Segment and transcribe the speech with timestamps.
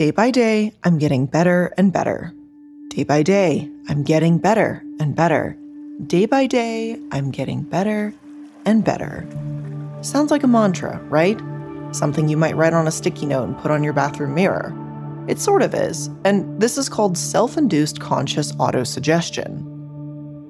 [0.00, 2.32] Day by day, I'm getting better and better.
[2.88, 5.58] Day by day, I'm getting better and better.
[6.06, 8.14] Day by day, I'm getting better
[8.64, 9.28] and better.
[10.00, 11.38] Sounds like a mantra, right?
[11.92, 14.74] Something you might write on a sticky note and put on your bathroom mirror.
[15.28, 19.66] It sort of is, and this is called self induced conscious autosuggestion.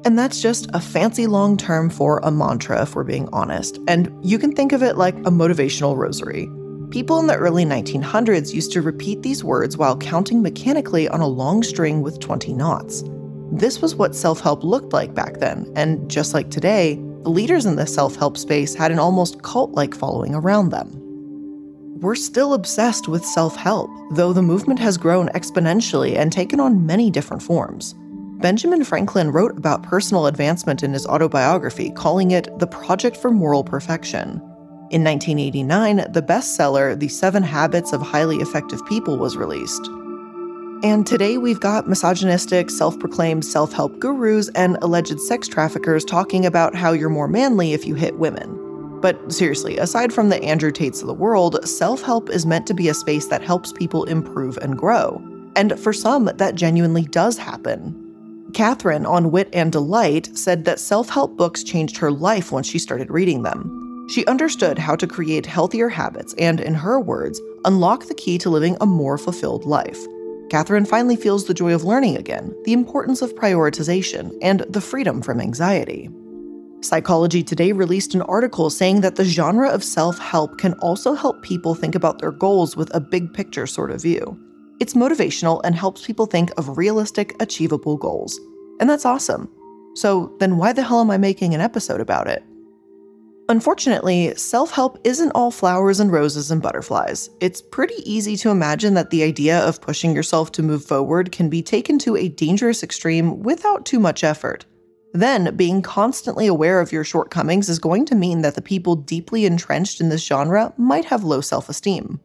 [0.04, 3.80] And that's just a fancy long term for a mantra, if we're being honest.
[3.88, 6.48] And you can think of it like a motivational rosary.
[6.90, 11.26] People in the early 1900s used to repeat these words while counting mechanically on a
[11.26, 13.04] long string with 20 knots.
[13.52, 17.64] This was what self help looked like back then, and just like today, the leaders
[17.64, 20.90] in the self help space had an almost cult like following around them.
[22.00, 26.86] We're still obsessed with self help, though the movement has grown exponentially and taken on
[26.86, 27.94] many different forms.
[28.40, 33.62] Benjamin Franklin wrote about personal advancement in his autobiography, calling it the Project for Moral
[33.62, 34.42] Perfection.
[34.90, 39.86] In 1989, the bestseller, The Seven Habits of Highly Effective People, was released.
[40.82, 46.44] And today we've got misogynistic, self proclaimed self help gurus and alleged sex traffickers talking
[46.44, 48.98] about how you're more manly if you hit women.
[49.00, 52.74] But seriously, aside from the Andrew Tates of the world, self help is meant to
[52.74, 55.22] be a space that helps people improve and grow.
[55.54, 58.50] And for some, that genuinely does happen.
[58.54, 62.80] Catherine on Wit and Delight said that self help books changed her life once she
[62.80, 63.86] started reading them.
[64.10, 68.50] She understood how to create healthier habits and, in her words, unlock the key to
[68.50, 70.04] living a more fulfilled life.
[70.50, 75.22] Catherine finally feels the joy of learning again, the importance of prioritization, and the freedom
[75.22, 76.10] from anxiety.
[76.80, 81.40] Psychology Today released an article saying that the genre of self help can also help
[81.42, 84.36] people think about their goals with a big picture sort of view.
[84.80, 88.40] It's motivational and helps people think of realistic, achievable goals.
[88.80, 89.48] And that's awesome.
[89.94, 92.42] So then why the hell am I making an episode about it?
[93.50, 97.28] Unfortunately, self help isn't all flowers and roses and butterflies.
[97.40, 101.50] It's pretty easy to imagine that the idea of pushing yourself to move forward can
[101.50, 104.66] be taken to a dangerous extreme without too much effort.
[105.12, 109.44] Then, being constantly aware of your shortcomings is going to mean that the people deeply
[109.44, 112.20] entrenched in this genre might have low self esteem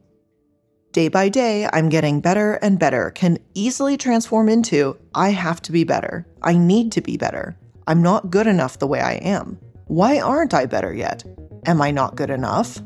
[0.95, 5.73] day by day, I'm getting better and better can easily transform into I have to
[5.73, 6.25] be better.
[6.41, 7.57] I need to be better.
[7.85, 9.59] I'm not good enough the way I am.
[9.87, 11.23] Why aren't I better yet?
[11.67, 12.81] Am I not good enough?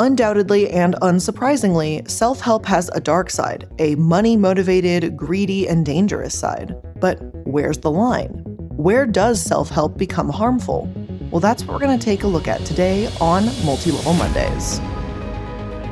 [0.00, 6.36] Undoubtedly and unsurprisingly, self help has a dark side, a money motivated, greedy, and dangerous
[6.36, 6.74] side.
[6.96, 8.30] But where's the line?
[8.76, 10.92] Where does self help become harmful?
[11.30, 14.80] Well, that's what we're going to take a look at today on Multi Level Mondays.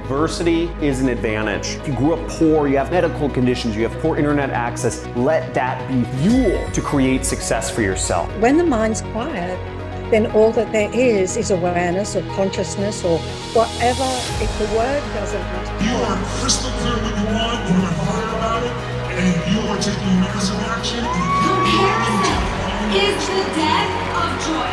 [0.08, 1.76] Diversity is an advantage.
[1.76, 5.54] If you grew up poor, you have medical conditions, you have poor internet access, let
[5.54, 8.28] that be fuel to create success for yourself.
[8.38, 9.75] When the mind's quiet,
[10.10, 13.18] then all that there is is awareness or consciousness or
[13.52, 14.06] whatever.
[14.38, 15.84] If the word doesn't matter.
[15.84, 18.70] You are crystal clear what you want, you are clear about it,
[19.18, 21.02] and you are taking massive action.
[21.02, 22.46] Comparison
[22.94, 24.72] is the death of joy.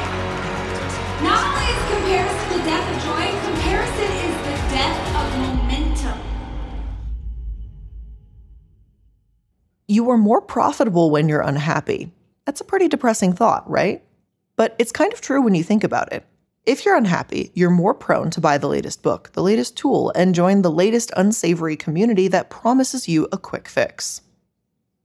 [1.26, 6.20] Not only is comparison the death of joy, comparison is the death of momentum.
[9.88, 12.12] You are more profitable when you're unhappy.
[12.46, 14.04] That's a pretty depressing thought, right?
[14.56, 16.25] But it's kind of true when you think about it.
[16.66, 20.34] If you're unhappy, you're more prone to buy the latest book, the latest tool, and
[20.34, 24.22] join the latest unsavory community that promises you a quick fix.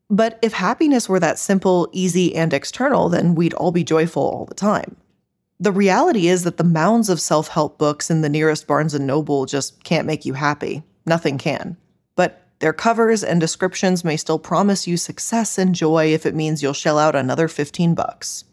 [0.09, 4.47] But if happiness were that simple, easy, and external, then we'd all be joyful all
[4.47, 4.97] the time.
[5.61, 9.07] The reality is that the mounds of self help books in the nearest Barnes and
[9.07, 10.85] Noble just can't make you happy.
[11.05, 11.77] Nothing can.
[12.15, 16.63] But their covers and descriptions may still promise you success and joy if it means
[16.63, 18.45] you'll shell out another 15 bucks.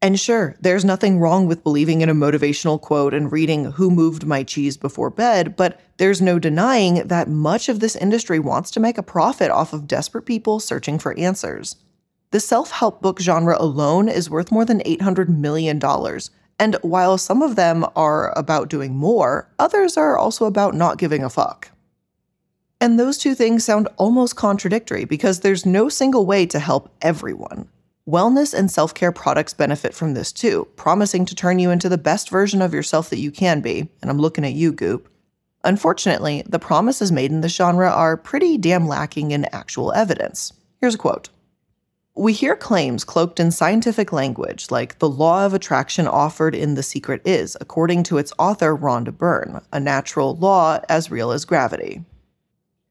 [0.00, 4.24] And sure, there's nothing wrong with believing in a motivational quote and reading Who Moved
[4.24, 8.80] My Cheese Before Bed, but there's no denying that much of this industry wants to
[8.80, 11.74] make a profit off of desperate people searching for answers.
[12.30, 15.80] The self help book genre alone is worth more than $800 million.
[16.60, 21.24] And while some of them are about doing more, others are also about not giving
[21.24, 21.70] a fuck.
[22.80, 27.68] And those two things sound almost contradictory because there's no single way to help everyone.
[28.08, 31.98] Wellness and self care products benefit from this too, promising to turn you into the
[31.98, 33.90] best version of yourself that you can be.
[34.00, 35.10] And I'm looking at you, Goop.
[35.62, 40.54] Unfortunately, the promises made in this genre are pretty damn lacking in actual evidence.
[40.80, 41.28] Here's a quote
[42.16, 46.82] we hear claims cloaked in scientific language, like the law of attraction offered in The
[46.82, 52.04] Secret Is, according to its author, Rhonda Byrne, a natural law as real as gravity.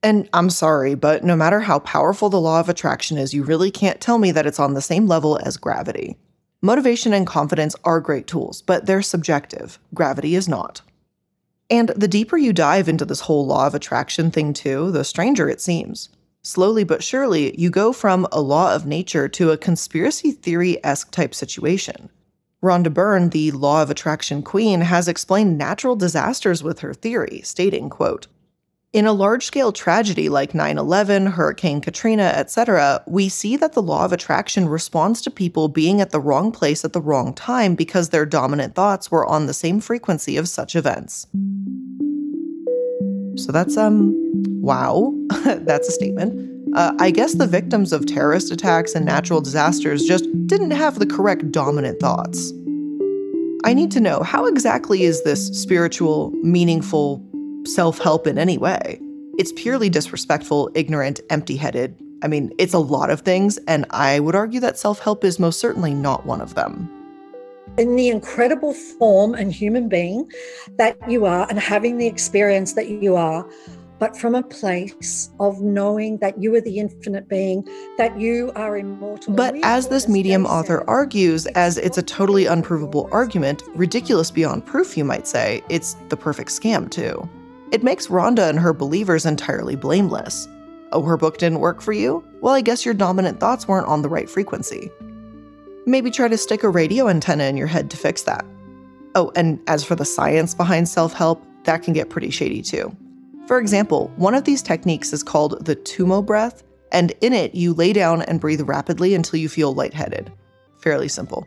[0.02, 3.70] And I'm sorry, but no matter how powerful the law of attraction is, you really
[3.70, 6.16] can't tell me that it's on the same level as gravity.
[6.62, 9.78] Motivation and confidence are great tools, but they're subjective.
[9.94, 10.82] Gravity is not.
[11.70, 15.48] And the deeper you dive into this whole law of attraction thing, too, the stranger
[15.48, 16.08] it seems.
[16.42, 21.10] Slowly but surely, you go from a law of nature to a conspiracy theory esque
[21.10, 22.08] type situation.
[22.62, 27.90] Rhonda Byrne, the law of attraction queen, has explained natural disasters with her theory, stating,
[27.90, 28.28] quote,
[28.94, 33.82] in a large scale tragedy like 9 11, Hurricane Katrina, etc., we see that the
[33.82, 37.74] law of attraction responds to people being at the wrong place at the wrong time
[37.74, 41.26] because their dominant thoughts were on the same frequency of such events.
[43.36, 44.14] So that's, um,
[44.62, 45.14] wow,
[45.44, 46.56] that's a statement.
[46.74, 51.06] Uh, I guess the victims of terrorist attacks and natural disasters just didn't have the
[51.06, 52.52] correct dominant thoughts.
[53.64, 57.27] I need to know how exactly is this spiritual, meaningful,
[57.64, 59.00] self help in any way.
[59.38, 61.96] It's purely disrespectful, ignorant, empty headed.
[62.22, 65.38] I mean, it's a lot of things, and I would argue that self help is
[65.38, 66.90] most certainly not one of them.
[67.76, 70.28] In the incredible form and human being
[70.78, 73.48] that you are, and having the experience that you are,
[73.98, 77.66] but from a place of knowing that you are the infinite being,
[77.96, 79.34] that you are immortal.
[79.34, 84.96] But as this medium author argues, as it's a totally unprovable argument, ridiculous beyond proof,
[84.96, 87.28] you might say, it's the perfect scam, too.
[87.70, 90.48] It makes Rhonda and her believers entirely blameless.
[90.92, 92.24] Oh, her book didn't work for you?
[92.40, 94.90] Well, I guess your dominant thoughts weren't on the right frequency.
[95.84, 98.44] Maybe try to stick a radio antenna in your head to fix that.
[99.14, 102.94] Oh, and as for the science behind self help, that can get pretty shady too.
[103.46, 106.62] For example, one of these techniques is called the Tummo breath,
[106.92, 110.32] and in it, you lay down and breathe rapidly until you feel lightheaded.
[110.80, 111.46] Fairly simple.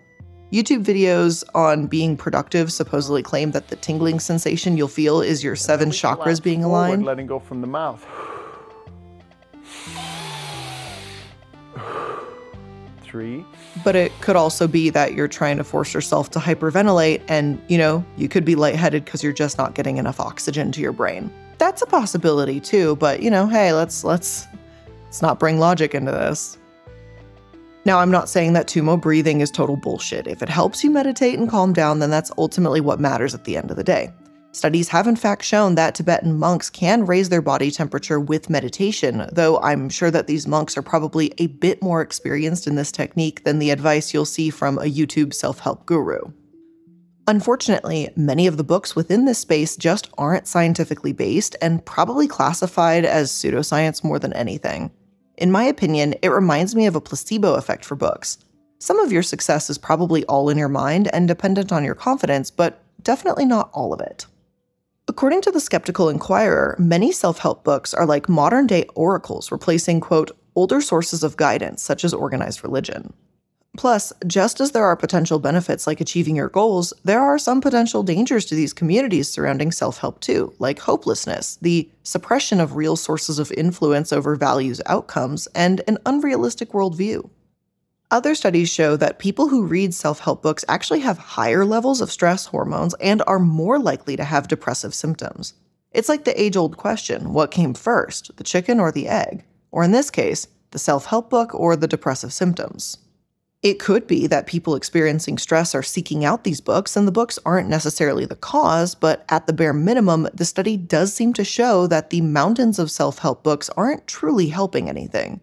[0.51, 5.55] YouTube videos on being productive supposedly claim that the tingling sensation you'll feel is your
[5.55, 7.05] seven chakras being aligned.
[7.05, 8.05] letting go from the mouth.
[13.01, 13.45] Three.
[13.85, 17.77] But it could also be that you're trying to force yourself to hyperventilate and, you
[17.77, 21.31] know, you could be lightheaded because you're just not getting enough oxygen to your brain.
[21.59, 24.47] That's a possibility too, but you know, hey, let's let's
[25.05, 26.57] let's not bring logic into this.
[27.83, 30.27] Now, I'm not saying that Tummo breathing is total bullshit.
[30.27, 33.57] If it helps you meditate and calm down, then that's ultimately what matters at the
[33.57, 34.11] end of the day.
[34.53, 39.27] Studies have in fact shown that Tibetan monks can raise their body temperature with meditation,
[39.31, 43.45] though I'm sure that these monks are probably a bit more experienced in this technique
[43.45, 46.19] than the advice you'll see from a YouTube self help guru.
[47.27, 53.05] Unfortunately, many of the books within this space just aren't scientifically based and probably classified
[53.05, 54.91] as pseudoscience more than anything.
[55.41, 58.37] In my opinion, it reminds me of a placebo effect for books.
[58.77, 62.51] Some of your success is probably all in your mind and dependent on your confidence,
[62.51, 64.27] but definitely not all of it.
[65.07, 69.99] According to the Skeptical Inquirer, many self help books are like modern day oracles replacing,
[69.99, 73.11] quote, older sources of guidance, such as organized religion.
[73.77, 78.03] Plus, just as there are potential benefits like achieving your goals, there are some potential
[78.03, 83.39] dangers to these communities surrounding self help too, like hopelessness, the suppression of real sources
[83.39, 87.29] of influence over values outcomes, and an unrealistic worldview.
[88.11, 92.11] Other studies show that people who read self help books actually have higher levels of
[92.11, 95.53] stress hormones and are more likely to have depressive symptoms.
[95.93, 99.45] It's like the age old question what came first, the chicken or the egg?
[99.71, 102.97] Or in this case, the self help book or the depressive symptoms.
[103.63, 107.37] It could be that people experiencing stress are seeking out these books, and the books
[107.45, 111.85] aren't necessarily the cause, but at the bare minimum, the study does seem to show
[111.85, 115.41] that the mountains of self help books aren't truly helping anything.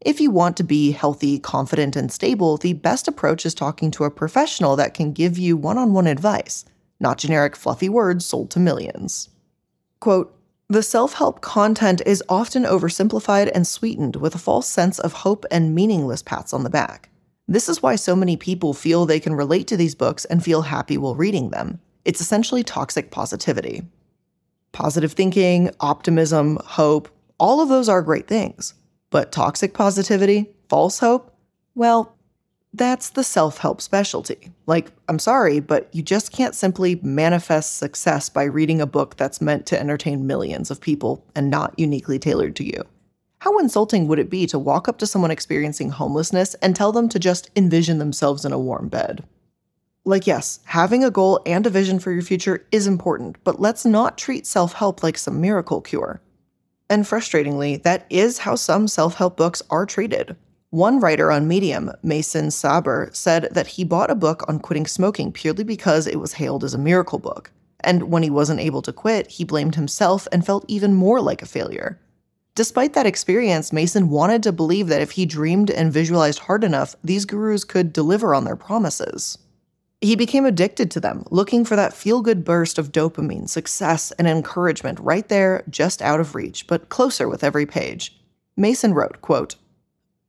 [0.00, 4.04] If you want to be healthy, confident, and stable, the best approach is talking to
[4.04, 6.64] a professional that can give you one on one advice,
[6.98, 9.28] not generic fluffy words sold to millions.
[10.00, 10.34] Quote,
[10.70, 15.44] the self help content is often oversimplified and sweetened with a false sense of hope
[15.50, 17.10] and meaningless pats on the back.
[17.50, 20.62] This is why so many people feel they can relate to these books and feel
[20.62, 21.80] happy while reading them.
[22.04, 23.82] It's essentially toxic positivity.
[24.72, 27.08] Positive thinking, optimism, hope,
[27.40, 28.74] all of those are great things.
[29.08, 31.34] But toxic positivity, false hope,
[31.74, 32.14] well,
[32.74, 34.52] that's the self help specialty.
[34.66, 39.40] Like, I'm sorry, but you just can't simply manifest success by reading a book that's
[39.40, 42.84] meant to entertain millions of people and not uniquely tailored to you.
[43.40, 47.08] How insulting would it be to walk up to someone experiencing homelessness and tell them
[47.10, 49.24] to just envision themselves in a warm bed?
[50.04, 53.84] Like, yes, having a goal and a vision for your future is important, but let's
[53.84, 56.20] not treat self help like some miracle cure.
[56.90, 60.34] And frustratingly, that is how some self help books are treated.
[60.70, 65.30] One writer on Medium, Mason Saber, said that he bought a book on quitting smoking
[65.30, 67.52] purely because it was hailed as a miracle book.
[67.80, 71.40] And when he wasn't able to quit, he blamed himself and felt even more like
[71.40, 72.00] a failure.
[72.58, 76.96] Despite that experience, Mason wanted to believe that if he dreamed and visualized hard enough,
[77.04, 79.38] these gurus could deliver on their promises.
[80.00, 84.26] He became addicted to them, looking for that feel good burst of dopamine, success, and
[84.26, 88.20] encouragement right there, just out of reach, but closer with every page.
[88.56, 89.54] Mason wrote, quote,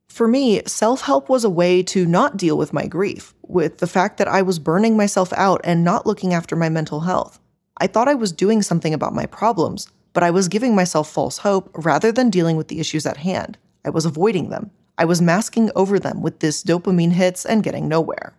[0.08, 3.88] For me, self help was a way to not deal with my grief, with the
[3.88, 7.40] fact that I was burning myself out and not looking after my mental health.
[7.78, 11.38] I thought I was doing something about my problems, but I was giving myself false
[11.38, 13.58] hope rather than dealing with the issues at hand.
[13.84, 14.70] I was avoiding them.
[14.98, 18.34] I was masking over them with this dopamine hits and getting nowhere.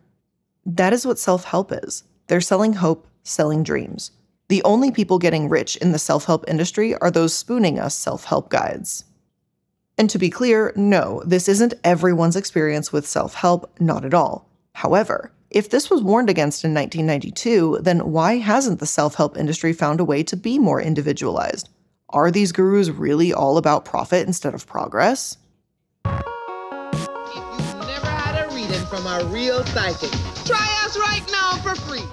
[0.65, 2.03] That is what self help is.
[2.27, 4.11] They're selling hope, selling dreams.
[4.47, 8.25] The only people getting rich in the self help industry are those spooning us self
[8.25, 9.05] help guides.
[9.97, 14.49] And to be clear, no, this isn't everyone's experience with self help, not at all.
[14.73, 19.74] However, if this was warned against in 1992, then why hasn't the self help industry
[19.74, 21.67] found a way to be more individualized?
[22.10, 25.38] Are these gurus really all about profit instead of progress?
[26.05, 26.22] If
[27.36, 30.12] you've never had a reading from a real psychic,
[30.46, 32.05] try us right now for free.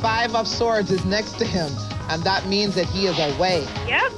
[0.00, 1.70] Five of Swords is next to him,
[2.08, 3.64] and that means that he is away.
[3.86, 4.12] Yep.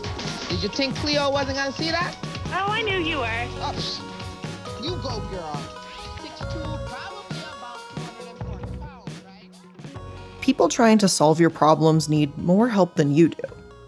[0.48, 2.16] Did you think Cleo wasn't gonna see that?
[2.46, 3.48] Oh, I knew you were.
[3.60, 5.63] Oh, you go, girl.
[10.44, 13.42] People trying to solve your problems need more help than you do.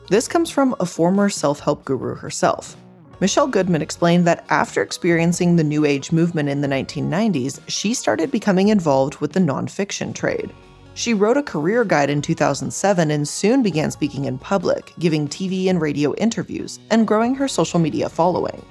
[0.09, 2.79] This comes from a former self help guru herself.
[3.21, 8.31] Michelle Goodman explained that after experiencing the New Age movement in the 1990s, she started
[8.31, 10.51] becoming involved with the nonfiction trade.
[10.95, 15.69] She wrote a career guide in 2007 and soon began speaking in public, giving TV
[15.69, 18.65] and radio interviews, and growing her social media following.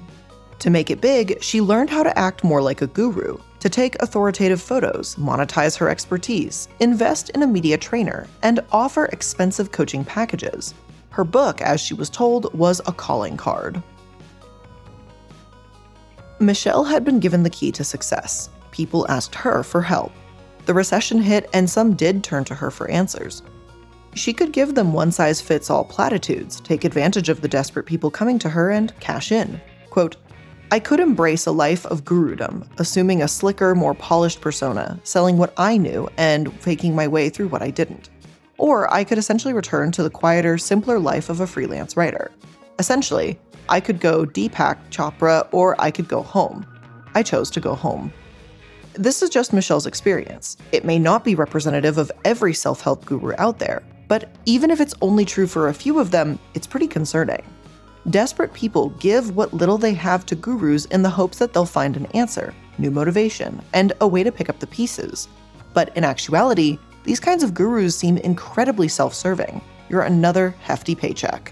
[0.57, 4.01] To make it big, she learned how to act more like a guru, to take
[4.01, 10.73] authoritative photos, monetize her expertise, invest in a media trainer, and offer expensive coaching packages.
[11.09, 13.81] Her book, as she was told, was a calling card.
[16.39, 18.49] Michelle had been given the key to success.
[18.71, 20.11] People asked her for help.
[20.65, 23.41] The recession hit, and some did turn to her for answers.
[24.15, 28.11] She could give them one size fits all platitudes, take advantage of the desperate people
[28.11, 29.61] coming to her, and cash in.
[29.89, 30.17] Quote,
[30.75, 35.53] I could embrace a life of gurudom, assuming a slicker, more polished persona, selling what
[35.55, 38.09] I knew and faking my way through what I didn't.
[38.57, 42.29] Or I could essentially return to the quieter, simpler life of a freelance writer.
[42.77, 43.39] Essentially,
[43.69, 46.65] I could go Deepak Chopra or I could go home.
[47.13, 48.11] I chose to go home.
[48.95, 50.57] This is just Michelle's experience.
[50.73, 54.81] It may not be representative of every self help guru out there, but even if
[54.81, 57.45] it's only true for a few of them, it's pretty concerning.
[58.11, 61.97] Desperate people give what little they have to gurus in the hopes that they'll find
[61.97, 65.27] an answer, new motivation, and a way to pick up the pieces.
[65.73, 69.59] But in actuality, these kinds of gurus seem incredibly self serving.
[69.89, 71.51] You're another hefty paycheck.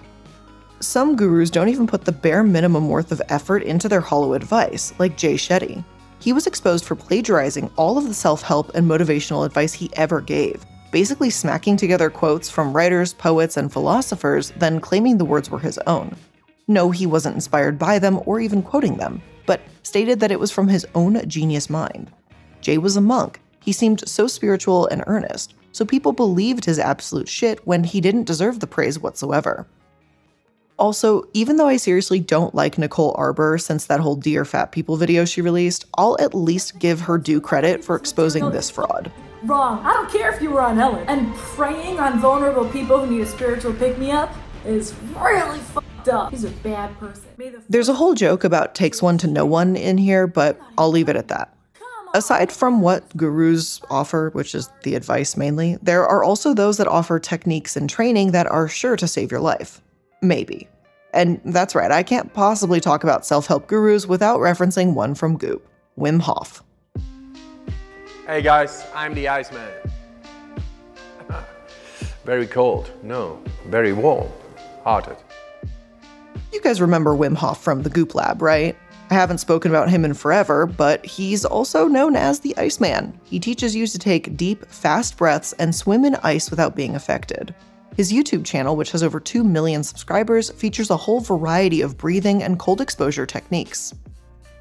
[0.79, 4.93] Some gurus don't even put the bare minimum worth of effort into their hollow advice,
[4.99, 5.83] like Jay Shetty.
[6.19, 10.21] He was exposed for plagiarizing all of the self help and motivational advice he ever
[10.21, 15.59] gave, basically smacking together quotes from writers, poets, and philosophers, then claiming the words were
[15.59, 16.15] his own.
[16.67, 20.51] No, he wasn't inspired by them or even quoting them, but stated that it was
[20.51, 22.11] from his own genius mind.
[22.61, 23.41] Jay was a monk.
[23.59, 28.23] He seemed so spiritual and earnest, so people believed his absolute shit when he didn't
[28.23, 29.67] deserve the praise whatsoever.
[30.79, 34.97] Also, even though I seriously don't like Nicole Arbour since that whole Dear Fat People
[34.97, 39.11] video she released, I'll at least give her due credit for exposing this fraud.
[39.43, 39.85] Wrong.
[39.85, 41.05] I don't care if you were on Ellen.
[41.07, 44.33] And preying on vulnerable people who need a spiritual pick me up
[44.65, 45.59] is really
[46.03, 46.31] fucked up.
[46.31, 47.23] He's a bad person.
[47.37, 50.89] The There's a whole joke about takes one to know one in here, but I'll
[50.89, 51.55] leave it at that.
[52.15, 56.87] Aside from what gurus offer, which is the advice mainly, there are also those that
[56.87, 59.81] offer techniques and training that are sure to save your life.
[60.21, 60.67] Maybe.
[61.11, 65.37] And that's right, I can't possibly talk about self help gurus without referencing one from
[65.37, 65.67] Goop
[65.97, 66.63] Wim Hof.
[68.27, 69.69] Hey guys, I'm the Iceman.
[72.25, 74.29] very cold, no, very warm,
[74.83, 75.17] hearted.
[76.51, 78.75] You guys remember Wim Hof from the Goop Lab, right?
[79.09, 83.19] I haven't spoken about him in forever, but he's also known as the Iceman.
[83.25, 87.53] He teaches you to take deep, fast breaths and swim in ice without being affected.
[87.95, 92.41] His YouTube channel, which has over 2 million subscribers, features a whole variety of breathing
[92.41, 93.93] and cold exposure techniques.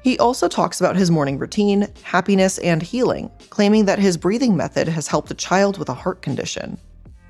[0.03, 4.87] He also talks about his morning routine, happiness, and healing, claiming that his breathing method
[4.87, 6.77] has helped a child with a heart condition.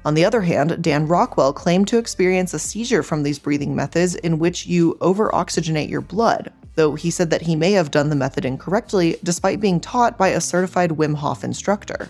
[0.06, 4.16] On the other hand, Dan Rockwell claimed to experience a seizure from these breathing methods
[4.16, 8.10] in which you over oxygenate your blood, though he said that he may have done
[8.10, 12.10] the method incorrectly despite being taught by a certified Wim Hof instructor.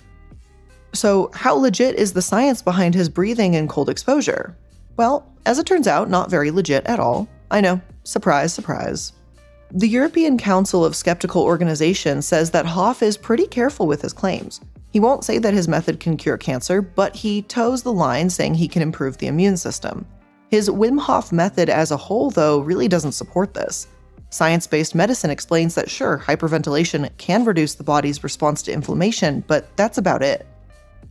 [0.94, 4.56] So, how legit is the science behind his breathing and cold exposure?
[4.96, 7.28] Well, as it turns out, not very legit at all.
[7.50, 9.14] I know, surprise, surprise.
[9.72, 14.62] The European Council of Skeptical Organizations says that Hof is pretty careful with his claims.
[14.94, 18.54] He won't say that his method can cure cancer, but he toes the line saying
[18.54, 20.06] he can improve the immune system.
[20.52, 23.88] His Wim Hof method as a whole, though, really doesn't support this.
[24.30, 29.76] Science based medicine explains that sure, hyperventilation can reduce the body's response to inflammation, but
[29.78, 30.46] that's about it.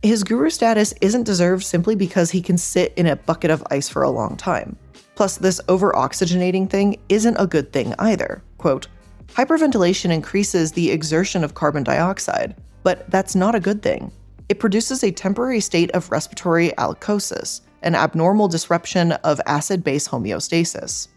[0.01, 3.89] His guru status isn't deserved simply because he can sit in a bucket of ice
[3.89, 4.77] for a long time.
[5.15, 8.41] Plus, this over oxygenating thing isn't a good thing either.
[8.57, 8.87] Quote,
[9.27, 14.11] hyperventilation increases the exertion of carbon dioxide, but that's not a good thing.
[14.49, 21.07] It produces a temporary state of respiratory alkalosis, an abnormal disruption of acid base homeostasis.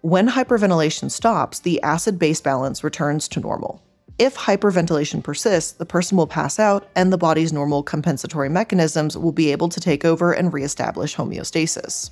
[0.00, 3.82] When hyperventilation stops, the acid base balance returns to normal.
[4.18, 9.32] If hyperventilation persists, the person will pass out and the body's normal compensatory mechanisms will
[9.32, 12.10] be able to take over and reestablish homeostasis.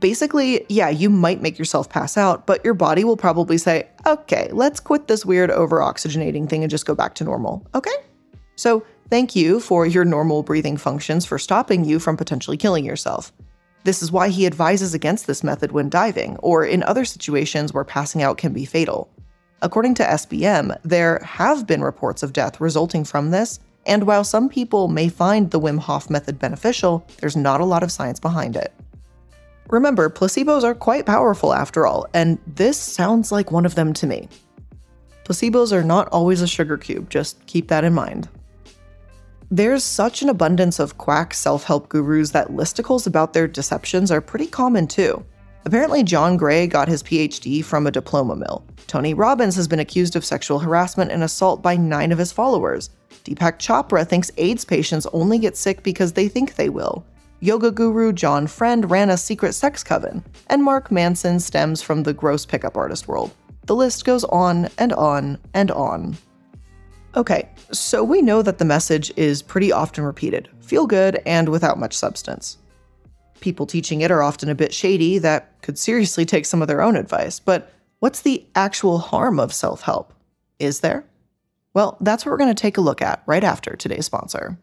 [0.00, 4.48] Basically, yeah, you might make yourself pass out, but your body will probably say, okay,
[4.52, 7.94] let's quit this weird over oxygenating thing and just go back to normal, okay?
[8.56, 13.30] So, thank you for your normal breathing functions for stopping you from potentially killing yourself.
[13.84, 17.84] This is why he advises against this method when diving, or in other situations where
[17.84, 19.10] passing out can be fatal.
[19.60, 24.48] According to SBM, there have been reports of death resulting from this, and while some
[24.48, 28.56] people may find the Wim Hof method beneficial, there's not a lot of science behind
[28.56, 28.72] it.
[29.68, 34.06] Remember, placebos are quite powerful after all, and this sounds like one of them to
[34.06, 34.28] me.
[35.24, 38.28] Placebos are not always a sugar cube, just keep that in mind.
[39.50, 44.20] There's such an abundance of quack self help gurus that listicles about their deceptions are
[44.20, 45.24] pretty common too.
[45.64, 48.66] Apparently, John Gray got his PhD from a diploma mill.
[48.86, 52.90] Tony Robbins has been accused of sexual harassment and assault by nine of his followers.
[53.24, 57.06] Deepak Chopra thinks AIDS patients only get sick because they think they will.
[57.44, 62.14] Yoga guru John Friend ran a secret sex coven, and Mark Manson stems from the
[62.14, 63.32] gross pickup artist world.
[63.66, 66.16] The list goes on and on and on.
[67.14, 71.78] Okay, so we know that the message is pretty often repeated feel good and without
[71.78, 72.56] much substance.
[73.40, 76.80] People teaching it are often a bit shady that could seriously take some of their
[76.80, 80.14] own advice, but what's the actual harm of self help?
[80.58, 81.04] Is there?
[81.74, 84.56] Well, that's what we're going to take a look at right after today's sponsor.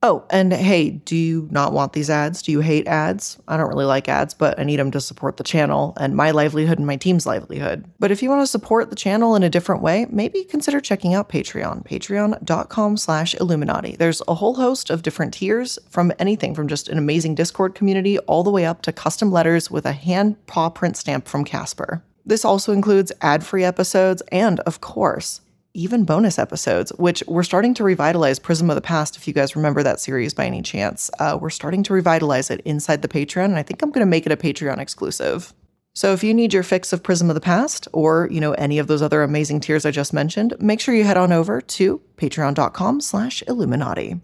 [0.00, 2.40] Oh, and hey, do you not want these ads?
[2.42, 3.36] Do you hate ads?
[3.48, 6.30] I don't really like ads, but I need them to support the channel and my
[6.30, 7.84] livelihood and my team's livelihood.
[7.98, 11.14] But if you want to support the channel in a different way, maybe consider checking
[11.14, 13.98] out Patreon, patreon.com slash iilluminaughtii.
[13.98, 18.20] There's a whole host of different tiers from anything from just an amazing Discord community
[18.20, 22.04] all the way up to custom letters with a hand paw print stamp from Casper.
[22.24, 25.40] This also includes ad-free episodes and, of course,
[25.78, 29.16] even bonus episodes, which we're starting to revitalize Prism of the Past.
[29.16, 32.60] If you guys remember that series by any chance, uh, we're starting to revitalize it
[32.64, 35.54] inside the Patreon, and I think I'm going to make it a Patreon exclusive.
[35.94, 38.78] So if you need your fix of Prism of the Past, or you know any
[38.78, 42.00] of those other amazing tiers I just mentioned, make sure you head on over to
[42.16, 44.20] Patreon.com/iilluminaughtii.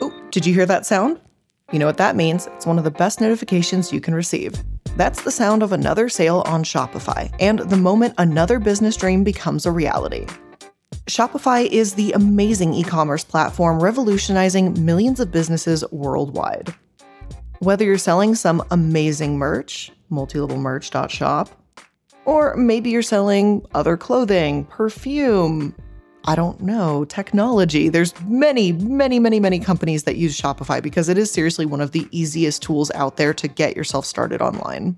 [0.00, 1.20] Oh, did you hear that sound?
[1.72, 2.48] You know what that means?
[2.54, 4.62] It's one of the best notifications you can receive.
[4.98, 9.64] That's the sound of another sale on Shopify, and the moment another business dream becomes
[9.64, 10.26] a reality.
[11.06, 16.74] Shopify is the amazing e commerce platform revolutionizing millions of businesses worldwide.
[17.60, 21.48] Whether you're selling some amazing merch, multilevelmerch.shop,
[22.24, 25.76] or maybe you're selling other clothing, perfume,
[26.24, 27.88] I don't know, technology.
[27.88, 31.92] There's many, many, many, many companies that use Shopify because it is seriously one of
[31.92, 34.96] the easiest tools out there to get yourself started online.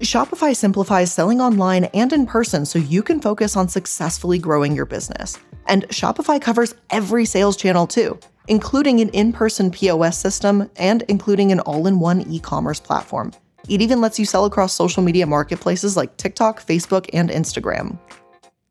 [0.00, 4.86] Shopify simplifies selling online and in person so you can focus on successfully growing your
[4.86, 5.38] business.
[5.66, 8.18] And Shopify covers every sales channel too,
[8.48, 13.32] including an in person POS system and including an all in one e commerce platform.
[13.68, 17.98] It even lets you sell across social media marketplaces like TikTok, Facebook, and Instagram.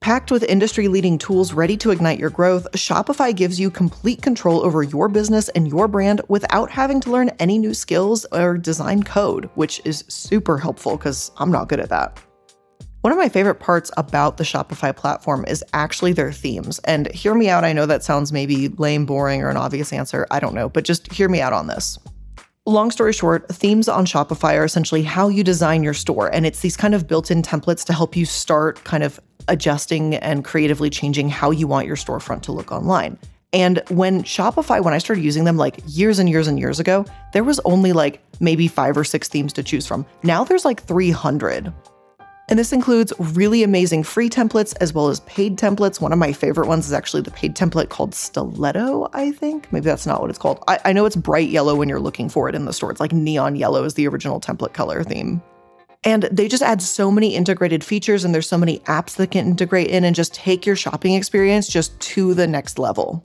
[0.02, 4.66] Packed with industry leading tools ready to ignite your growth, Shopify gives you complete control
[4.66, 9.04] over your business and your brand without having to learn any new skills or design
[9.04, 12.18] code, which is super helpful because I'm not good at that.
[13.02, 16.80] One of my favorite parts about the Shopify platform is actually their themes.
[16.86, 20.26] And hear me out, I know that sounds maybe lame, boring, or an obvious answer.
[20.32, 22.00] I don't know, but just hear me out on this.
[22.70, 26.32] Long story short, themes on Shopify are essentially how you design your store.
[26.32, 30.14] And it's these kind of built in templates to help you start kind of adjusting
[30.18, 33.18] and creatively changing how you want your storefront to look online.
[33.54, 37.06] And when Shopify, when I started using them like years and years and years ago,
[37.34, 40.06] there was only like maybe five or six themes to choose from.
[40.22, 41.74] Now there's like 300.
[42.50, 46.02] And this includes really amazing free templates as well as paid templates.
[46.02, 49.72] One of my favorite ones is actually the paid template called Stiletto, I think.
[49.72, 50.64] Maybe that's not what it's called.
[50.68, 52.90] I, I know it's bright yellow when you're looking for it in the store.
[52.90, 55.44] It's like neon yellow is the original template color theme.
[56.04, 59.46] And they just add so many integrated features, and there's so many apps that can
[59.46, 63.24] integrate in and just take your shopping experience just to the next level.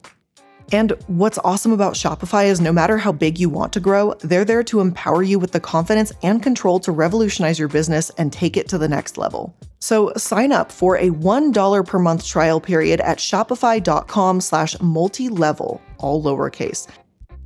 [0.71, 4.45] And what's awesome about Shopify is no matter how big you want to grow, they're
[4.45, 8.57] there to empower you with the confidence and control to revolutionize your business and take
[8.57, 9.55] it to the next level.
[9.79, 16.23] So sign up for a $1 per month trial period at shopify.com slash multi-level, all
[16.23, 16.87] lowercase.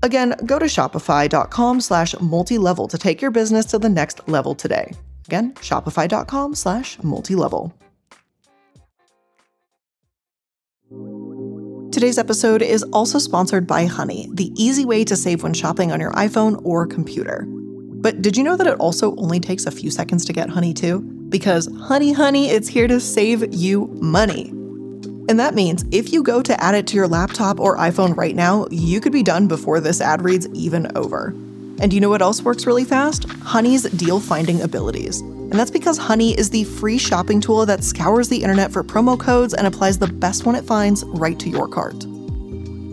[0.02, 4.94] Again, go to shopify.com slash multi-level to take your business to the next level today.
[5.28, 7.74] Again, shopify.com slash multi-level.
[12.00, 16.00] Today's episode is also sponsored by Honey, the easy way to save when shopping on
[16.00, 17.44] your iPhone or computer.
[17.46, 20.74] But did you know that it also only takes a few seconds to get Honey
[20.74, 21.02] too?
[21.28, 24.48] Because Honey Honey, it's here to save you money.
[25.28, 28.34] And that means if you go to add it to your laptop or iPhone right
[28.34, 31.36] now, you could be done before this ad reads even over.
[31.82, 33.26] And you know what else works really fast?
[33.42, 35.22] Honey's deal finding abilities.
[35.50, 39.20] And that's because Honey is the free shopping tool that scours the internet for promo
[39.20, 42.04] codes and applies the best one it finds right to your cart.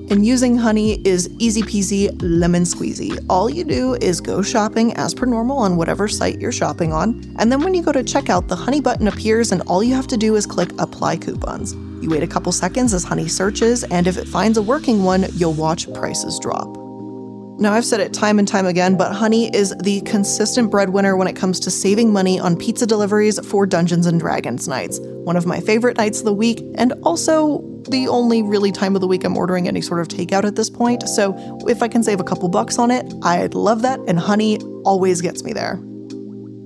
[0.09, 3.23] And using Honey is easy peasy lemon squeezy.
[3.29, 7.35] All you do is go shopping as per normal on whatever site you're shopping on,
[7.39, 10.07] and then when you go to checkout, the Honey button appears, and all you have
[10.07, 11.75] to do is click Apply Coupons.
[12.03, 15.27] You wait a couple seconds as Honey searches, and if it finds a working one,
[15.33, 16.86] you'll watch prices drop.
[17.59, 21.27] Now, I've said it time and time again, but Honey is the consistent breadwinner when
[21.27, 25.01] it comes to saving money on pizza deliveries for Dungeons and Dragons nights.
[25.01, 29.01] One of my favorite nights of the week, and also the only really time of
[29.01, 31.09] the week I'm ordering any sort of takeout at this point.
[31.09, 31.35] So,
[31.67, 35.23] if I can save a couple bucks on it, I'd love that, and Honey always
[35.23, 35.81] gets me there.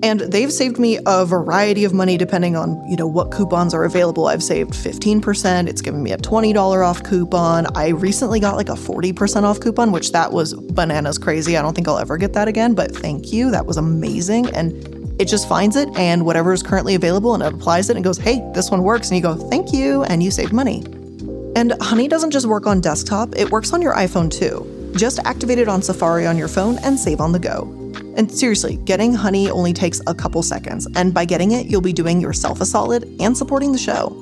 [0.03, 3.85] And they've saved me a variety of money depending on, you know, what coupons are
[3.85, 4.27] available.
[4.29, 7.67] I've saved 15%, it's given me a $20 off coupon.
[7.77, 11.57] I recently got like a 40% off coupon, which that was bananas crazy.
[11.57, 13.51] I don't think I'll ever get that again, but thank you.
[13.51, 14.49] That was amazing.
[14.55, 14.73] And
[15.21, 18.17] it just finds it and whatever is currently available and it applies it and goes,
[18.17, 20.83] "Hey, this one works." And you go, "Thank you," and you save money.
[21.57, 24.67] And Honey doesn't just work on desktop, it works on your iPhone too.
[24.97, 27.80] Just activate it on Safari on your phone and save on the go.
[28.21, 31.95] And seriously, getting Honey only takes a couple seconds, and by getting it, you'll be
[31.95, 34.15] doing yourself a solid and supporting the show.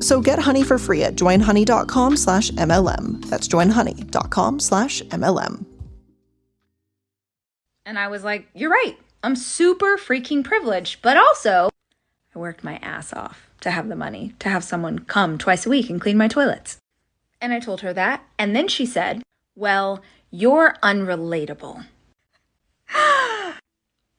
[0.00, 3.22] So get Honey for free at joinhoney.com slash MLM.
[3.26, 5.66] That's joinhoney.com slash MLM.
[7.84, 8.96] And I was like, you're right.
[9.22, 11.68] I'm super freaking privileged, but also
[12.34, 15.68] I worked my ass off to have the money to have someone come twice a
[15.68, 16.78] week and clean my toilets.
[17.42, 18.24] And I told her that.
[18.38, 19.22] And then she said,
[19.54, 21.84] well, you're unrelatable.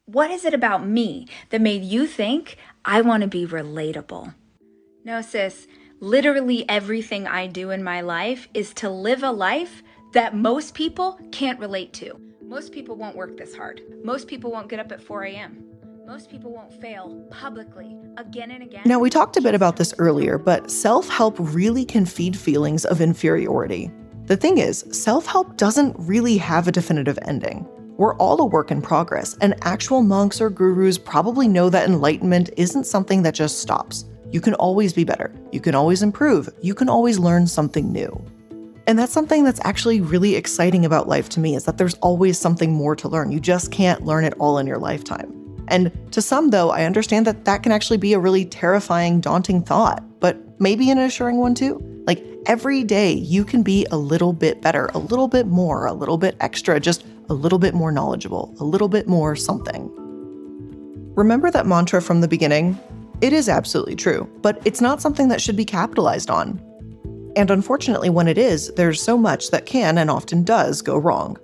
[0.05, 4.33] what is it about me that made you think I want to be relatable?
[5.03, 5.67] No, sis,
[5.99, 11.19] literally everything I do in my life is to live a life that most people
[11.31, 12.19] can't relate to.
[12.41, 13.81] Most people won't work this hard.
[14.03, 15.63] Most people won't get up at 4 a.m.
[16.05, 18.83] Most people won't fail publicly again and again.
[18.85, 22.85] Now, we talked a bit about this earlier, but self help really can feed feelings
[22.85, 23.91] of inferiority.
[24.25, 27.67] The thing is, self help doesn't really have a definitive ending.
[27.97, 32.51] We're all a work in progress, and actual monks or gurus probably know that enlightenment
[32.55, 34.05] isn't something that just stops.
[34.31, 38.23] You can always be better, you can always improve, you can always learn something new.
[38.85, 42.37] And that's something that's actually really exciting about life to me is that there's always
[42.37, 43.31] something more to learn.
[43.31, 45.33] You just can't learn it all in your lifetime.
[45.67, 49.63] And to some, though, I understand that that can actually be a really terrifying, daunting
[49.63, 51.81] thought, but maybe an assuring one too.
[52.05, 55.93] Like every day, you can be a little bit better, a little bit more, a
[55.93, 59.91] little bit extra, just a little bit more knowledgeable, a little bit more something.
[61.15, 62.79] Remember that mantra from the beginning?
[63.21, 66.61] It is absolutely true, but it's not something that should be capitalized on.
[67.35, 71.37] And unfortunately, when it is, there's so much that can and often does go wrong.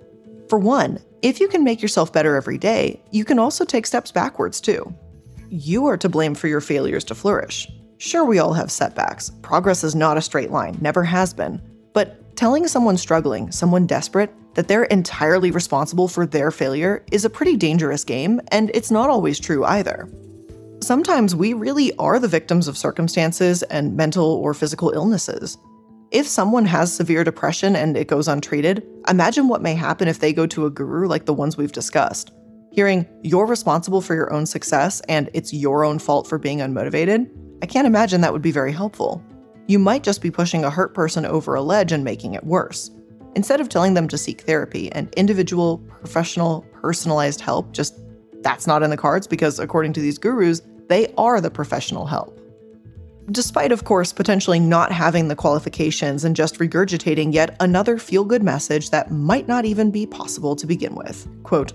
[0.48, 4.12] For one, if you can make yourself better every day, you can also take steps
[4.12, 4.94] backwards too.
[5.48, 7.68] You are to blame for your failures to flourish.
[7.98, 9.30] Sure, we all have setbacks.
[9.42, 11.60] Progress is not a straight line, never has been.
[11.92, 17.30] But telling someone struggling, someone desperate, that they're entirely responsible for their failure is a
[17.30, 20.08] pretty dangerous game, and it's not always true either.
[20.80, 25.56] Sometimes we really are the victims of circumstances and mental or physical illnesses.
[26.10, 30.32] If someone has severe depression and it goes untreated, imagine what may happen if they
[30.32, 32.32] go to a guru like the ones we've discussed.
[32.70, 37.30] Hearing you're responsible for your own success and it's your own fault for being unmotivated,
[37.62, 39.24] I can't imagine that would be very helpful.
[39.66, 42.90] You might just be pushing a hurt person over a ledge and making it worse.
[43.36, 47.98] Instead of telling them to seek therapy and individual, professional, personalized help, just
[48.42, 52.38] that's not in the cards because, according to these gurus, they are the professional help.
[53.30, 58.42] Despite, of course, potentially not having the qualifications and just regurgitating yet another feel good
[58.42, 61.26] message that might not even be possible to begin with.
[61.42, 61.72] Quote,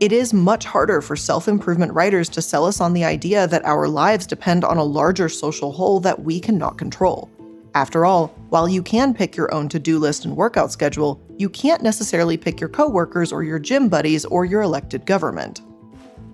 [0.00, 3.64] it is much harder for self improvement writers to sell us on the idea that
[3.64, 7.30] our lives depend on a larger social whole that we cannot control.
[7.74, 11.48] After all, while you can pick your own to do list and workout schedule, you
[11.48, 15.60] can't necessarily pick your coworkers or your gym buddies or your elected government.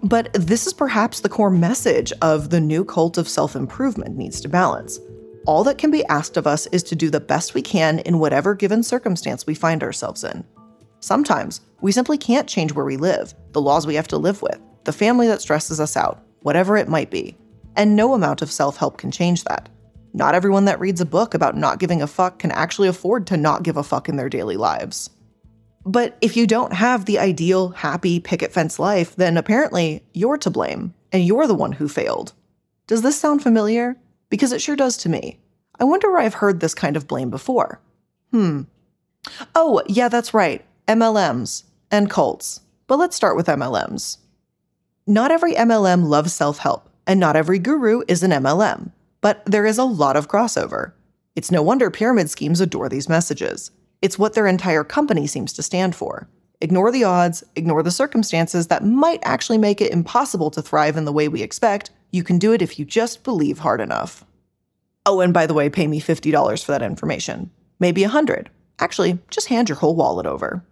[0.03, 4.41] But this is perhaps the core message of the new cult of self improvement needs
[4.43, 5.01] to balance.
[5.47, 8.19] All that can be asked of us is to do the best we can in
[8.19, 10.45] whatever given circumstance we find ourselves in.
[11.01, 14.61] Sometimes we simply can't change where we live, the laws we have to live with,
[14.85, 17.39] the family that stresses us out, whatever it might be.
[17.77, 19.71] And no amount of self help can change that.
[20.13, 23.37] Not everyone that reads a book about not giving a fuck can actually afford to
[23.37, 25.11] not give a fuck in their daily lives.
[25.87, 30.51] But if you don't have the ideal, happy, picket fence life, then apparently you're to
[30.51, 32.33] blame, and you're the one who failed.
[32.87, 33.97] Does this sound familiar?
[34.29, 35.39] Because it sure does to me.
[35.79, 37.81] I wonder where I've heard this kind of blame before.
[38.33, 38.63] Hmm.
[39.55, 40.65] Oh, yeah, that's right.
[40.87, 42.61] MLMs and cults.
[42.87, 44.19] But let's start with MLMs.
[45.07, 49.67] Not every MLM loves self help, and not every guru is an MLM, but there
[49.67, 50.93] is a lot of crossover.
[51.37, 53.71] It's no wonder pyramid schemes adore these messages.
[54.03, 56.29] It's what their entire company seems to stand for.
[56.61, 61.05] Ignore the odds, ignore the circumstances that might actually make it impossible to thrive in
[61.05, 61.91] the way we expect.
[62.11, 64.25] You can do it if you just believe hard enough.
[65.07, 67.51] Oh, and by the way, pay me $50 for that information.
[67.79, 68.51] Maybe 100.
[68.79, 70.65] Actually, just hand your whole wallet over.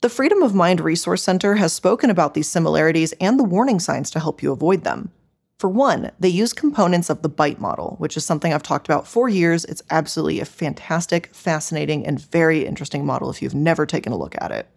[0.00, 4.10] The Freedom of Mind Resource Center has spoken about these similarities and the warning signs
[4.10, 5.10] to help you avoid them.
[5.62, 9.06] For one, they use components of the BITE model, which is something I've talked about
[9.06, 9.64] for years.
[9.66, 14.34] It's absolutely a fantastic, fascinating, and very interesting model if you've never taken a look
[14.40, 14.68] at it.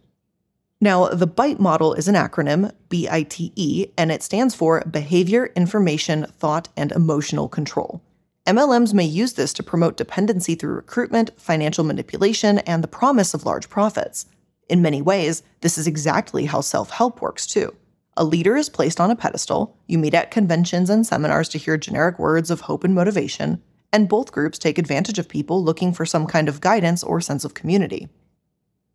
[0.80, 4.82] Now, the BITE model is an acronym, B I T E, and it stands for
[4.82, 8.04] Behavior, Information, Thought, and Emotional Control.
[8.46, 13.44] MLMs may use this to promote dependency through recruitment, financial manipulation, and the promise of
[13.44, 14.28] large profits.
[14.70, 17.76] In many ways, this is exactly how self help works too.
[18.18, 21.76] A leader is placed on a pedestal, you meet at conventions and seminars to hear
[21.76, 26.06] generic words of hope and motivation, and both groups take advantage of people looking for
[26.06, 28.08] some kind of guidance or sense of community.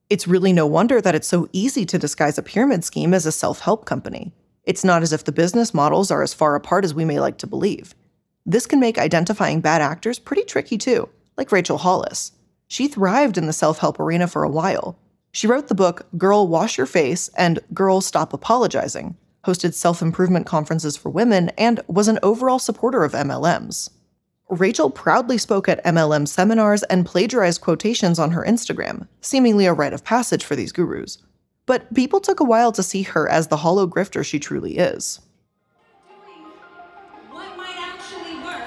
[0.08, 3.32] It's really no wonder that it's so easy to disguise a pyramid scheme as a
[3.32, 4.32] self help company.
[4.64, 7.36] It's not as if the business models are as far apart as we may like
[7.38, 7.94] to believe.
[8.46, 12.32] This can make identifying bad actors pretty tricky too, like Rachel Hollis.
[12.68, 14.98] She thrived in the self help arena for a while,
[15.32, 20.46] she wrote the book Girl Wash Your Face and Girl Stop Apologizing, hosted self improvement
[20.46, 23.90] conferences for women, and was an overall supporter of MLMs.
[24.50, 29.92] Rachel proudly spoke at MLM seminars and plagiarized quotations on her Instagram, seemingly a rite
[29.92, 31.18] of passage for these gurus.
[31.66, 35.20] But people took a while to see her as the hollow grifter she truly is.
[37.30, 38.64] What might actually work?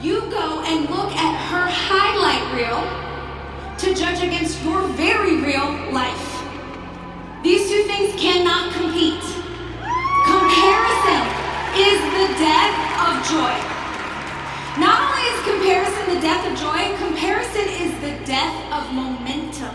[0.00, 3.10] You go and look at her highlight reel
[3.78, 4.39] to judge against
[5.00, 6.44] very real life.
[7.42, 9.24] These two things cannot compete.
[10.28, 11.24] Comparison
[11.72, 13.56] is the death of joy.
[14.76, 19.74] Not only is comparison the death of joy, comparison is the death of momentum.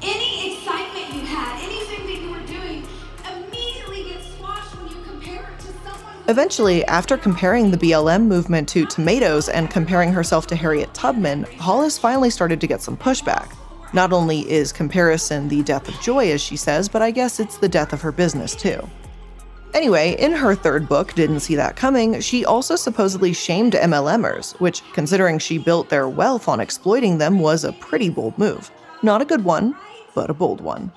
[0.00, 2.82] Any excitement you had, anything that you were doing,
[3.36, 6.14] immediately gets squashed when you compare it to someone.
[6.28, 11.98] Eventually, after comparing the BLM movement to tomatoes and comparing herself to Harriet Tubman, Hollis
[11.98, 13.54] finally started to get some pushback.
[13.94, 17.58] Not only is comparison the death of joy, as she says, but I guess it's
[17.58, 18.86] the death of her business too.
[19.72, 24.82] Anyway, in her third book, Didn't See That Coming, she also supposedly shamed MLMers, which,
[24.92, 28.68] considering she built their wealth on exploiting them, was a pretty bold move.
[29.04, 29.76] Not a good one,
[30.12, 30.92] but a bold one.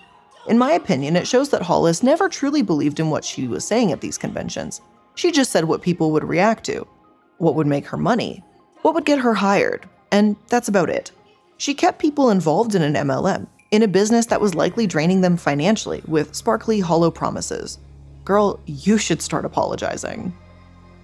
[0.47, 3.91] In my opinion, it shows that Hollis never truly believed in what she was saying
[3.91, 4.81] at these conventions.
[5.13, 6.87] She just said what people would react to,
[7.37, 8.43] what would make her money,
[8.81, 11.11] what would get her hired, and that's about it.
[11.57, 15.37] She kept people involved in an MLM, in a business that was likely draining them
[15.37, 17.79] financially with sparkly, hollow promises.
[18.23, 20.35] Girl, you should start apologizing.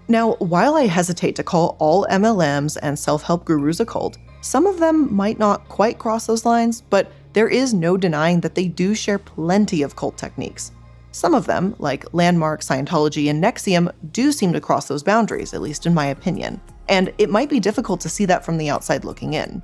[0.08, 4.68] Now, while I hesitate to call all MLMs and self help gurus a cult, some
[4.68, 8.68] of them might not quite cross those lines, but there is no denying that they
[8.68, 10.72] do share plenty of cult techniques.
[11.12, 15.62] Some of them, like Landmark, Scientology, and NXIVM, do seem to cross those boundaries, at
[15.62, 19.06] least in my opinion, and it might be difficult to see that from the outside
[19.06, 19.64] looking in.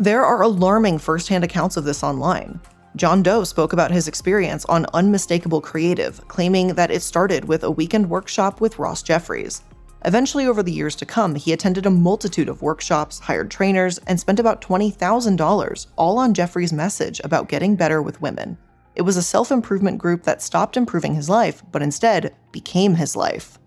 [0.00, 2.60] There are alarming firsthand accounts of this online.
[2.94, 7.70] John Doe spoke about his experience on Unmistakable Creative, claiming that it started with a
[7.72, 9.62] weekend workshop with Ross Jeffries.
[10.04, 14.20] Eventually, over the years to come, he attended a multitude of workshops, hired trainers, and
[14.20, 18.56] spent about $20,000 all on Jeffries' message about getting better with women.
[18.94, 23.16] It was a self improvement group that stopped improving his life, but instead became his
[23.16, 23.58] life.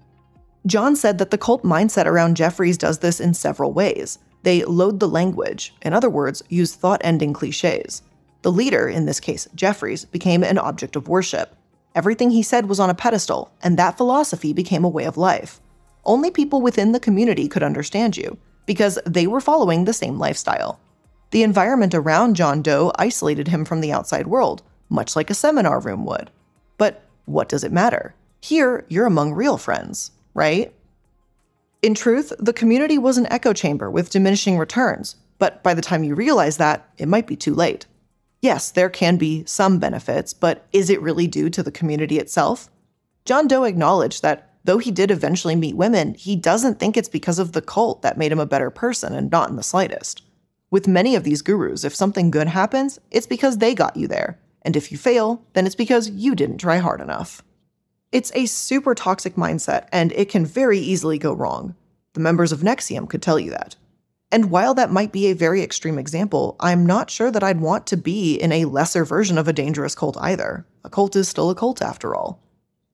[0.65, 4.17] John said that the cult mindset around Jeffries does this in several ways.
[4.43, 8.01] They load the language, in other words, use thought ending cliches.
[8.41, 11.55] The leader, in this case Jeffries, became an object of worship.
[11.93, 15.59] Everything he said was on a pedestal, and that philosophy became a way of life.
[16.05, 20.79] Only people within the community could understand you, because they were following the same lifestyle.
[21.31, 25.79] The environment around John Doe isolated him from the outside world, much like a seminar
[25.79, 26.31] room would.
[26.77, 28.15] But what does it matter?
[28.41, 30.73] Here, you're among real friends, right?
[31.81, 36.03] In truth, the community was an echo chamber with diminishing returns, but by the time
[36.03, 37.87] you realize that, it might be too late.
[38.39, 42.69] Yes, there can be some benefits, but is it really due to the community itself?
[43.25, 47.39] John Doe acknowledged that though he did eventually meet women, he doesn't think it's because
[47.39, 50.21] of the cult that made him a better person and not in the slightest.
[50.69, 54.39] With many of these gurus, if something good happens, it's because they got you there.
[54.61, 57.41] And if you fail, then it's because you didn't try hard enough.
[58.11, 61.75] It's a super toxic mindset, and it can very easily go wrong.
[62.13, 63.77] The members of NXIVM could tell you that.
[64.33, 67.87] And while that might be a very extreme example, I'm not sure that I'd want
[67.87, 70.65] to be in a lesser version of a dangerous cult either.
[70.83, 72.41] A cult is still a cult after all.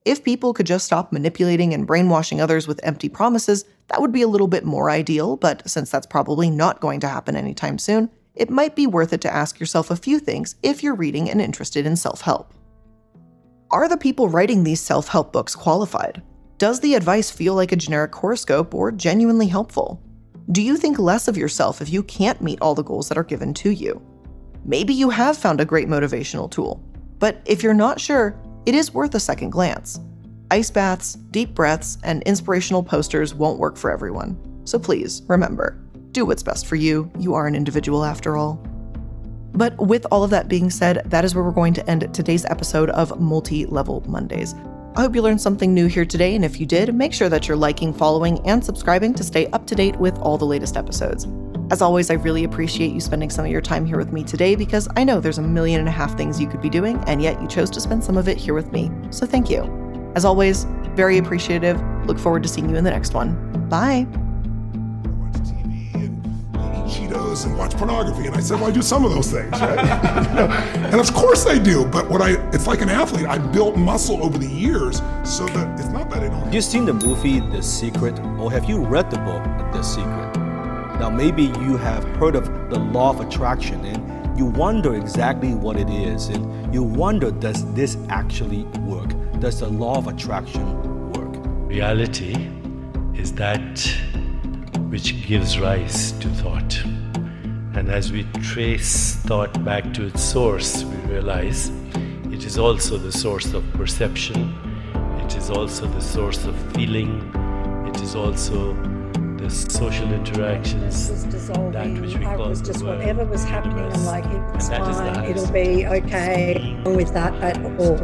[0.05, 4.21] If people could just stop manipulating and brainwashing others with empty promises, that would be
[4.21, 8.09] a little bit more ideal, but since that's probably not going to happen anytime soon,
[8.35, 11.41] it might be worth it to ask yourself a few things if you're reading and
[11.41, 12.53] interested in self help.
[13.69, 16.21] Are the people writing these self help books qualified?
[16.57, 20.01] Does the advice feel like a generic horoscope or genuinely helpful?
[20.53, 23.25] Do you think less of yourself if you can't meet all the goals that are
[23.25, 24.01] given to you?
[24.63, 26.81] Maybe you have found a great motivational tool,
[27.19, 29.99] but if you're not sure, it is worth a second glance.
[30.49, 34.39] Ice baths, deep breaths, and inspirational posters won't work for everyone.
[34.63, 35.77] So please, remember
[36.13, 37.11] do what's best for you.
[37.19, 38.59] You are an individual after all.
[39.57, 42.45] But with all of that being said, that is where we're going to end today's
[42.45, 44.53] episode of Multi Level Mondays.
[44.95, 47.47] I hope you learned something new here today, and if you did, make sure that
[47.47, 51.27] you're liking, following, and subscribing to stay up to date with all the latest episodes.
[51.71, 54.55] As always, I really appreciate you spending some of your time here with me today
[54.55, 57.19] because I know there's a million and a half things you could be doing, and
[57.19, 58.91] yet you chose to spend some of it here with me.
[59.09, 59.63] So thank you.
[60.15, 60.65] As always,
[60.95, 61.81] very appreciative.
[62.05, 63.67] Look forward to seeing you in the next one.
[63.69, 64.05] Bye.
[66.87, 68.27] Cheetos and watch pornography.
[68.27, 69.77] And I said, well, I do some of those things, right?
[70.29, 70.47] you know?
[70.91, 71.85] And of course I do.
[71.85, 73.25] But what I, it's like an athlete.
[73.25, 76.43] I built muscle over the years so that it's not that I don't.
[76.43, 80.35] Have you seen the movie The Secret or have you read the book The Secret?
[80.99, 85.77] Now, maybe you have heard of the law of attraction and you wonder exactly what
[85.77, 86.29] it is.
[86.29, 89.09] And you wonder, does this actually work?
[89.39, 91.35] Does the law of attraction work?
[91.67, 92.49] Reality
[93.15, 93.95] is that
[94.89, 96.83] which gives rise to thought.
[97.73, 101.71] And as we trace thought back to its source, we realize
[102.31, 104.55] it is also the source of perception,
[105.23, 107.21] it is also the source of feeling,
[107.87, 108.73] it is also
[109.37, 114.05] the social interactions, that which we I call was just world, whatever was happening, I'm
[114.05, 117.97] like, it's And that is the fine, it'll be okay with that at all.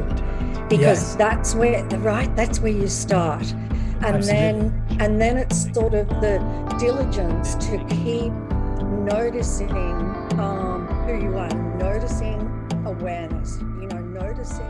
[0.69, 1.15] Because Yes.
[1.15, 3.53] that's where, right, that's where you start.
[4.05, 6.39] And then, and then it's sort of the
[6.77, 8.33] diligence to keep
[8.83, 9.71] noticing
[10.39, 12.41] um, who you are, noticing
[12.85, 14.65] awareness, you know, noticing,